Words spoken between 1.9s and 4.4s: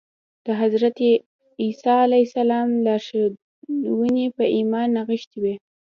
علیه السلام لارښوونې